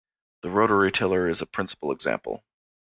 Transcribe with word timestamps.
The 0.41 0.49
rotary 0.49 0.91
tiller 0.91 1.29
is 1.29 1.43
a 1.43 1.45
principle 1.45 1.91
example. 1.91 2.43